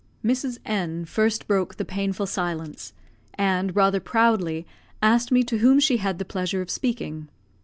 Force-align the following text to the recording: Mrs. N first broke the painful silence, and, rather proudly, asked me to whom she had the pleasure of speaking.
Mrs. 0.25 0.57
N 0.65 1.05
first 1.05 1.47
broke 1.47 1.75
the 1.77 1.85
painful 1.85 2.25
silence, 2.25 2.93
and, 3.35 3.75
rather 3.75 3.99
proudly, 3.99 4.65
asked 4.99 5.31
me 5.31 5.43
to 5.43 5.59
whom 5.59 5.79
she 5.79 5.97
had 5.97 6.17
the 6.17 6.25
pleasure 6.25 6.63
of 6.63 6.71
speaking. 6.71 7.27